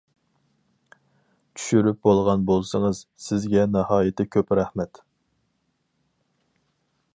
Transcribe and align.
چۈشۈرۈپ 1.57 1.99
بولغان 2.07 2.47
بولسىڭىز، 2.47 3.03
سىزگە 3.27 3.67
ناھايىتى 3.75 4.29
كۆپ 4.37 4.57
رەھمەت. 4.61 5.05